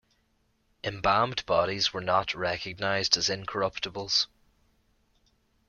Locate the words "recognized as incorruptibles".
2.33-4.25